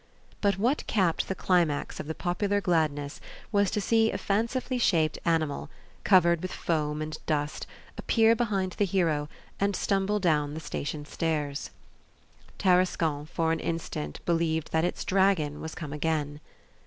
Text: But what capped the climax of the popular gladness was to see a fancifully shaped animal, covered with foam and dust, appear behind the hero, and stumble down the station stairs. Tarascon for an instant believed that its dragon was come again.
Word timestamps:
But 0.41 0.57
what 0.57 0.87
capped 0.87 1.27
the 1.27 1.35
climax 1.35 1.99
of 1.99 2.07
the 2.07 2.15
popular 2.15 2.59
gladness 2.59 3.21
was 3.51 3.69
to 3.69 3.79
see 3.79 4.11
a 4.11 4.17
fancifully 4.17 4.79
shaped 4.79 5.19
animal, 5.25 5.69
covered 6.03 6.41
with 6.41 6.51
foam 6.51 7.03
and 7.03 7.15
dust, 7.27 7.67
appear 7.99 8.35
behind 8.35 8.71
the 8.79 8.85
hero, 8.85 9.29
and 9.59 9.75
stumble 9.75 10.19
down 10.19 10.55
the 10.55 10.59
station 10.59 11.05
stairs. 11.05 11.69
Tarascon 12.57 13.27
for 13.27 13.51
an 13.51 13.59
instant 13.59 14.21
believed 14.25 14.71
that 14.71 14.83
its 14.85 15.05
dragon 15.05 15.61
was 15.61 15.75
come 15.75 15.93
again. 15.93 16.39